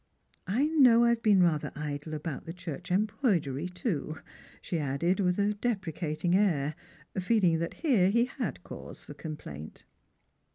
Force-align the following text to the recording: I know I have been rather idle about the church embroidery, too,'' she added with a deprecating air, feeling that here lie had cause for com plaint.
I 0.47 0.65
know 0.65 1.03
I 1.03 1.09
have 1.09 1.21
been 1.21 1.43
rather 1.43 1.71
idle 1.75 2.15
about 2.15 2.45
the 2.47 2.53
church 2.53 2.89
embroidery, 2.89 3.69
too,'' 3.69 4.17
she 4.59 4.79
added 4.79 5.19
with 5.19 5.37
a 5.37 5.53
deprecating 5.53 6.33
air, 6.35 6.73
feeling 7.19 7.59
that 7.59 7.75
here 7.85 8.09
lie 8.11 8.23
had 8.39 8.63
cause 8.63 9.03
for 9.03 9.13
com 9.13 9.37
plaint. 9.37 9.83